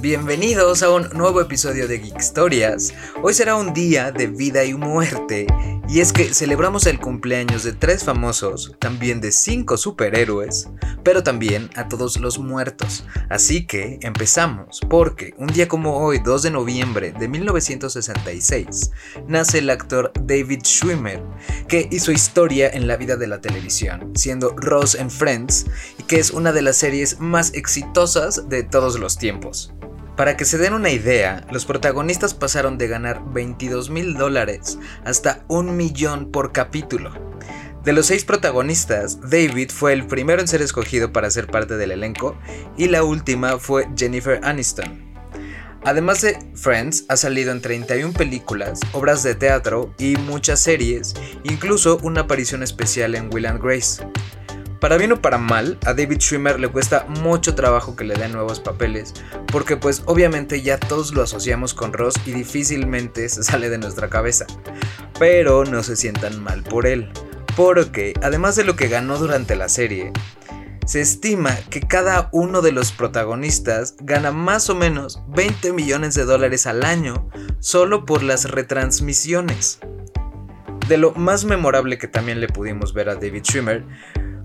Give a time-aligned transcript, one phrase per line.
[0.00, 2.94] Bienvenidos a un nuevo episodio de Geek Historias.
[3.22, 5.46] Hoy será un día de vida y muerte,
[5.90, 10.70] y es que celebramos el cumpleaños de tres famosos, también de cinco superhéroes,
[11.04, 13.04] pero también a todos los muertos.
[13.28, 18.92] Así que empezamos, porque un día como hoy, 2 de noviembre de 1966,
[19.28, 21.22] nace el actor David Schwimmer,
[21.68, 25.66] que hizo historia en la vida de la televisión, siendo Ross en Friends,
[25.98, 29.74] y que es una de las series más exitosas de todos los tiempos.
[30.20, 35.46] Para que se den una idea, los protagonistas pasaron de ganar 22 mil dólares hasta
[35.48, 37.10] un millón por capítulo.
[37.84, 41.90] De los seis protagonistas, David fue el primero en ser escogido para ser parte del
[41.90, 42.36] elenco
[42.76, 45.10] y la última fue Jennifer Aniston.
[45.84, 51.96] Además de Friends, ha salido en 31 películas, obras de teatro y muchas series, incluso
[52.02, 54.06] una aparición especial en Will and Grace.
[54.80, 58.32] Para bien o para mal, a David Schwimmer le cuesta mucho trabajo que le den
[58.32, 59.12] nuevos papeles,
[59.52, 64.08] porque pues obviamente ya todos lo asociamos con Ross y difícilmente se sale de nuestra
[64.08, 64.46] cabeza.
[65.18, 67.10] Pero no se sientan mal por él,
[67.56, 70.12] porque además de lo que ganó durante la serie,
[70.86, 76.24] se estima que cada uno de los protagonistas gana más o menos 20 millones de
[76.24, 77.28] dólares al año
[77.60, 79.78] solo por las retransmisiones.
[80.88, 83.84] De lo más memorable que también le pudimos ver a David Schwimmer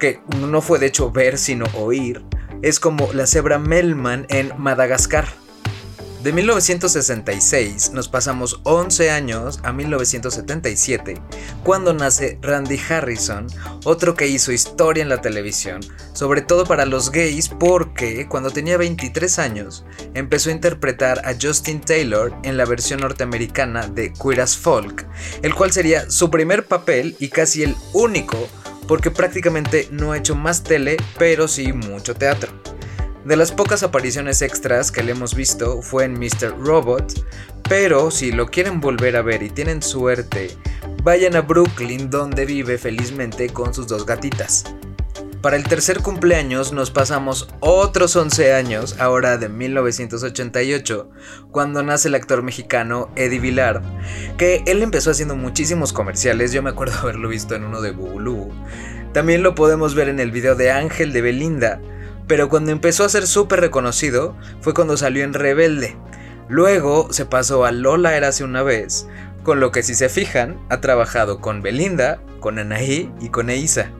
[0.00, 2.24] que no fue de hecho ver sino oír,
[2.62, 5.28] es como la cebra Melman en Madagascar.
[6.22, 11.14] De 1966 nos pasamos 11 años a 1977,
[11.64, 13.46] cuando nace Randy Harrison,
[13.84, 15.80] otro que hizo historia en la televisión,
[16.12, 21.80] sobre todo para los gays porque cuando tenía 23 años empezó a interpretar a Justin
[21.80, 25.06] Taylor en la versión norteamericana de Queer as Folk,
[25.40, 28.46] el cual sería su primer papel y casi el único
[28.90, 32.50] porque prácticamente no ha hecho más tele, pero sí mucho teatro.
[33.24, 36.58] De las pocas apariciones extras que le hemos visto fue en Mr.
[36.58, 37.24] Robot,
[37.68, 40.50] pero si lo quieren volver a ver y tienen suerte,
[41.04, 44.64] vayan a Brooklyn donde vive felizmente con sus dos gatitas.
[45.42, 51.08] Para el tercer cumpleaños nos pasamos otros 11 años, ahora de 1988,
[51.50, 53.80] cuando nace el actor mexicano Eddie Vilar,
[54.36, 58.50] que él empezó haciendo muchísimos comerciales, yo me acuerdo haberlo visto en uno de Bulu.
[59.14, 61.80] También lo podemos ver en el video de Ángel de Belinda,
[62.26, 65.96] pero cuando empezó a ser súper reconocido fue cuando salió en Rebelde.
[66.50, 69.06] Luego se pasó a Lola Érase una vez,
[69.42, 73.90] con lo que si se fijan, ha trabajado con Belinda, con Anaí y con Eiza.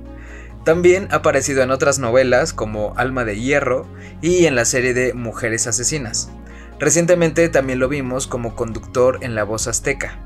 [0.65, 3.87] También ha aparecido en otras novelas como Alma de Hierro
[4.21, 6.31] y en la serie de Mujeres Asesinas.
[6.78, 10.19] Recientemente también lo vimos como conductor en La Voz Azteca.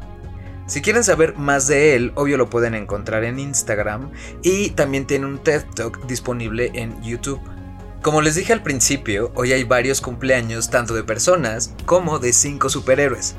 [0.67, 4.11] Si quieren saber más de él, obvio lo pueden encontrar en Instagram
[4.43, 7.41] y también tiene un TED Talk disponible en YouTube.
[8.01, 12.69] Como les dije al principio, hoy hay varios cumpleaños tanto de personas como de cinco
[12.69, 13.37] superhéroes.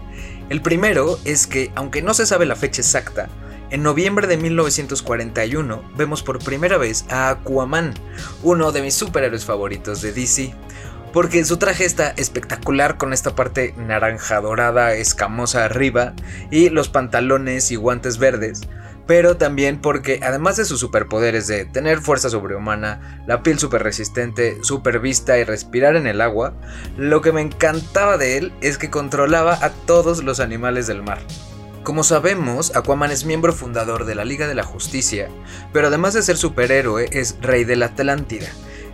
[0.50, 3.30] El primero es que, aunque no se sabe la fecha exacta,
[3.76, 7.94] en noviembre de 1941 vemos por primera vez a Aquaman,
[8.42, 10.54] uno de mis superhéroes favoritos de DC,
[11.12, 16.14] porque su traje está espectacular con esta parte naranja dorada escamosa arriba
[16.52, 18.62] y los pantalones y guantes verdes,
[19.08, 24.58] pero también porque además de sus superpoderes de tener fuerza sobrehumana, la piel super resistente,
[24.62, 26.54] super vista y respirar en el agua,
[26.96, 31.20] lo que me encantaba de él es que controlaba a todos los animales del mar.
[31.86, 35.30] Como sabemos, Aquaman es miembro fundador de la Liga de la Justicia,
[35.72, 38.48] pero además de ser superhéroe es rey de la Atlántida,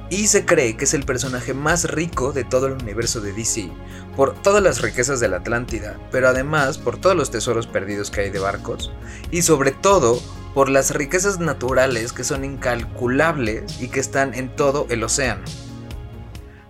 [0.10, 3.72] y se cree que es el personaje más rico de todo el universo de DC,
[4.18, 8.20] por todas las riquezas de la Atlántida, pero además por todos los tesoros perdidos que
[8.22, 8.92] hay de barcos,
[9.32, 10.22] y sobre todo
[10.54, 15.46] por las riquezas naturales que son incalculables y que están en todo el océano.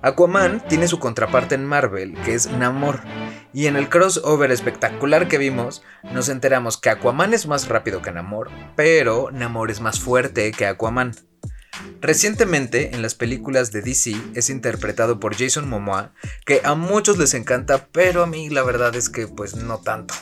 [0.03, 3.00] Aquaman tiene su contraparte en Marvel, que es Namor,
[3.53, 8.12] y en el crossover espectacular que vimos, nos enteramos que Aquaman es más rápido que
[8.12, 11.16] Namor, pero Namor es más fuerte que Aquaman.
[12.00, 16.14] Recientemente, en las películas de DC, es interpretado por Jason Momoa,
[16.46, 20.14] que a muchos les encanta, pero a mí la verdad es que pues no tanto.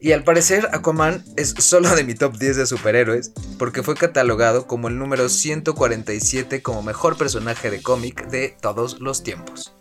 [0.00, 4.66] Y al parecer Aquaman es solo de mi top 10 de superhéroes, porque fue catalogado
[4.66, 9.74] como el número 147 como mejor personaje de cómic de todos los tiempos.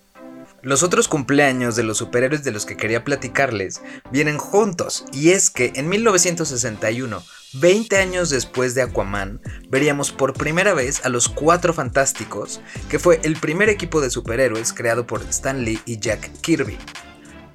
[0.63, 3.81] Los otros cumpleaños de los superhéroes de los que quería platicarles
[4.13, 7.21] vienen juntos, y es que en 1961,
[7.55, 13.19] 20 años después de Aquaman, veríamos por primera vez a los Cuatro Fantásticos, que fue
[13.23, 16.77] el primer equipo de superhéroes creado por Stan Lee y Jack Kirby.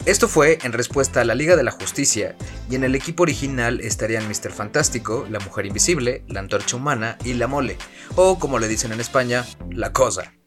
[0.04, 2.36] Esto fue en respuesta a la Liga de la Justicia,
[2.68, 4.52] y en el equipo original estarían Mr.
[4.52, 7.78] Fantástico, la Mujer Invisible, la Antorcha Humana y la Mole,
[8.16, 10.37] o como le dicen en España, la Cosa.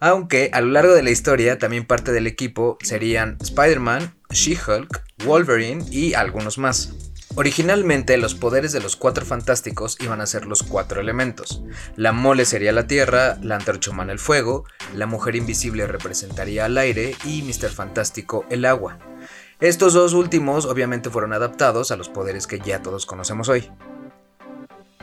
[0.00, 5.84] Aunque a lo largo de la historia también parte del equipo serían Spider-Man, She-Hulk, Wolverine
[5.90, 6.94] y algunos más.
[7.34, 11.62] Originalmente los poderes de los cuatro fantásticos iban a ser los cuatro elementos.
[11.96, 14.64] La mole sería la tierra, la antorcha humana el fuego,
[14.94, 17.70] la mujer invisible representaría al aire y Mr.
[17.70, 18.98] Fantástico el agua.
[19.60, 23.70] Estos dos últimos obviamente fueron adaptados a los poderes que ya todos conocemos hoy.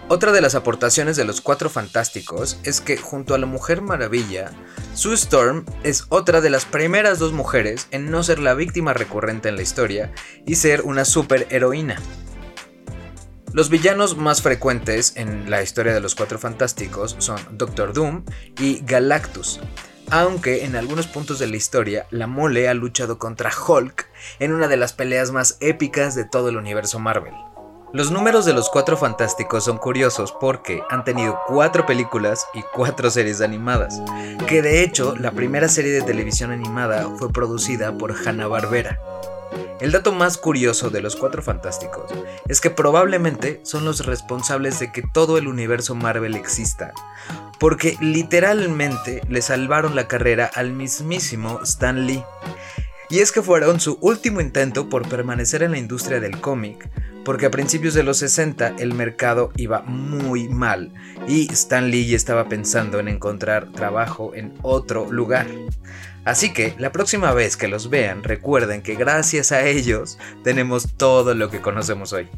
[0.07, 4.52] Otra de las aportaciones de los Cuatro Fantásticos es que junto a la Mujer Maravilla,
[4.94, 9.50] Sue Storm es otra de las primeras dos mujeres en no ser la víctima recurrente
[9.50, 10.13] en la historia
[10.46, 12.00] y ser una superheroína.
[13.52, 18.25] Los villanos más frecuentes en la historia de los Cuatro Fantásticos son Doctor Doom
[18.60, 19.60] y Galactus,
[20.12, 24.06] aunque en algunos puntos de la historia la mole ha luchado contra Hulk
[24.38, 27.34] en una de las peleas más épicas de todo el universo Marvel.
[27.96, 33.10] Los números de los Cuatro Fantásticos son curiosos porque han tenido cuatro películas y cuatro
[33.10, 34.02] series animadas,
[34.50, 39.00] que de hecho la primera serie de televisión animada fue producida por Hanna-Barbera.
[39.80, 42.12] El dato más curioso de los Cuatro Fantásticos
[42.50, 46.92] es que probablemente son los responsables de que todo el universo Marvel exista,
[47.62, 52.26] porque literalmente le salvaron la carrera al mismísimo Stan Lee.
[53.10, 56.90] Y es que fueron su último intento por permanecer en la industria del cómic,
[57.25, 60.94] porque a principios de los 60 el mercado iba muy mal
[61.27, 65.48] y Stan Lee estaba pensando en encontrar trabajo en otro lugar.
[66.24, 71.33] Así que la próxima vez que los vean recuerden que gracias a ellos tenemos todo
[71.36, 72.30] lo que conocemos hoy.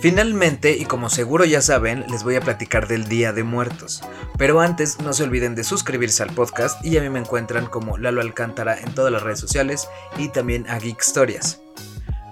[0.00, 4.00] Finalmente, y como seguro ya saben, les voy a platicar del Día de Muertos.
[4.36, 7.98] Pero antes, no se olviden de suscribirse al podcast y a mí me encuentran como
[7.98, 11.60] Lalo Alcántara en todas las redes sociales y también a Geek Stories.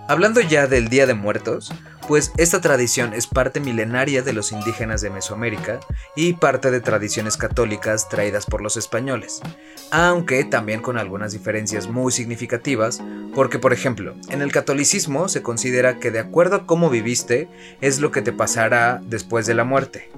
[0.08, 1.73] Hablando ya del Día de Muertos,
[2.06, 5.81] pues esta tradición es parte milenaria de los indígenas de Mesoamérica
[6.14, 9.41] y parte de tradiciones católicas traídas por los españoles,
[9.91, 13.03] aunque también con algunas diferencias muy significativas,
[13.35, 17.49] porque por ejemplo, en el catolicismo se considera que de acuerdo a cómo viviste
[17.81, 20.09] es lo que te pasará después de la muerte,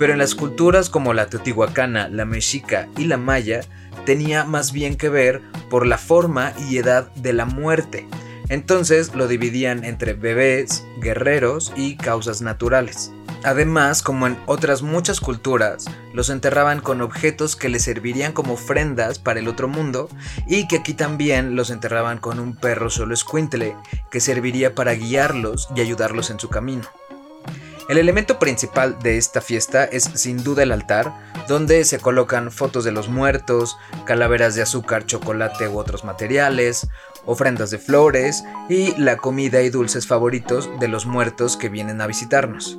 [0.00, 3.60] pero en las culturas como la teotihuacana, la mexica y la maya
[4.04, 8.08] tenía más bien que ver por la forma y edad de la muerte,
[8.48, 13.12] entonces lo dividían entre bebés, guerreros y causas naturales.
[13.44, 19.18] Además, como en otras muchas culturas, los enterraban con objetos que les servirían como ofrendas
[19.18, 20.08] para el otro mundo
[20.46, 23.76] y que aquí también los enterraban con un perro solo escuintle
[24.10, 26.88] que serviría para guiarlos y ayudarlos en su camino.
[27.88, 31.10] El elemento principal de esta fiesta es sin duda el altar,
[31.48, 36.86] donde se colocan fotos de los muertos, calaveras de azúcar, chocolate u otros materiales,
[37.28, 42.06] ofrendas de flores y la comida y dulces favoritos de los muertos que vienen a
[42.08, 42.78] visitarnos.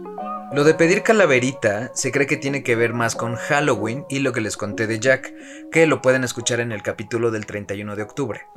[0.52, 4.34] Lo de pedir calaverita se cree que tiene que ver más con Halloween y lo
[4.34, 5.32] que les conté de Jack,
[5.72, 8.48] que lo pueden escuchar en el capítulo del 31 de octubre.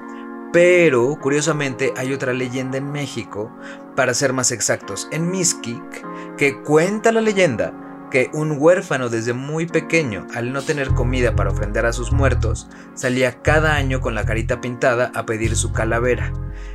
[0.54, 3.54] Pero, curiosamente, hay otra leyenda en México,
[3.94, 7.72] para ser más exactos, en Mixquic, que cuenta la leyenda
[8.12, 12.68] que un huérfano desde muy pequeño, al no tener comida para ofrendar a sus muertos,
[12.92, 16.30] salía cada año con la carita pintada a pedir su calavera.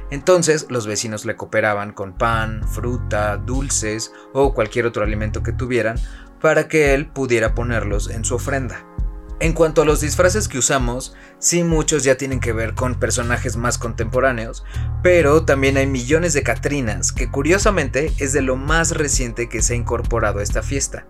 [0.10, 6.00] Entonces los vecinos le cooperaban con pan, fruta, dulces o cualquier otro alimento que tuvieran
[6.42, 8.87] para que él pudiera ponerlos en su ofrenda.
[9.40, 13.56] En cuanto a los disfraces que usamos, sí muchos ya tienen que ver con personajes
[13.56, 14.64] más contemporáneos,
[15.04, 19.74] pero también hay millones de Catrinas, que curiosamente es de lo más reciente que se
[19.74, 21.06] ha incorporado a esta fiesta,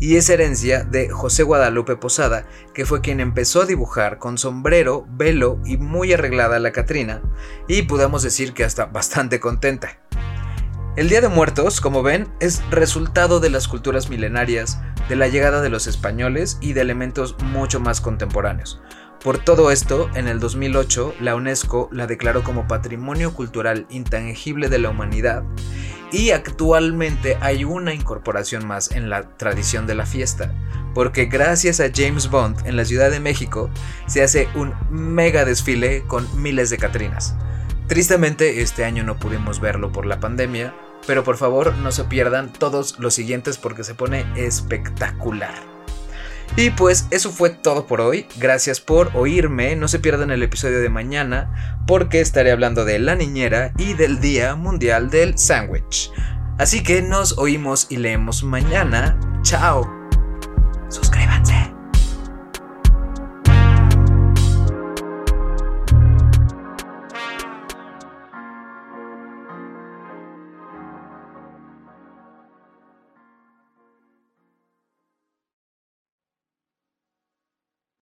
[0.00, 5.06] y es herencia de José Guadalupe Posada, que fue quien empezó a dibujar con sombrero,
[5.10, 7.22] velo y muy arreglada la Catrina,
[7.68, 10.00] y podemos decir que hasta bastante contenta.
[10.98, 15.60] El Día de Muertos, como ven, es resultado de las culturas milenarias, de la llegada
[15.60, 18.80] de los españoles y de elementos mucho más contemporáneos.
[19.22, 24.80] Por todo esto, en el 2008, la UNESCO la declaró como Patrimonio Cultural Intangible de
[24.80, 25.44] la Humanidad
[26.10, 30.52] y actualmente hay una incorporación más en la tradición de la fiesta,
[30.94, 33.70] porque gracias a James Bond en la Ciudad de México
[34.08, 37.36] se hace un mega desfile con miles de Catrinas.
[37.86, 40.74] Tristemente este año no pudimos verlo por la pandemia,
[41.06, 45.54] pero por favor no se pierdan todos los siguientes porque se pone espectacular.
[46.56, 48.26] Y pues eso fue todo por hoy.
[48.36, 49.76] Gracias por oírme.
[49.76, 54.20] No se pierdan el episodio de mañana porque estaré hablando de la niñera y del
[54.20, 56.10] Día Mundial del Sándwich.
[56.58, 59.18] Así que nos oímos y leemos mañana.
[59.42, 59.97] Chao.